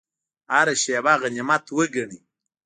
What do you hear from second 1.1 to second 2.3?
غنیمت وګڼئ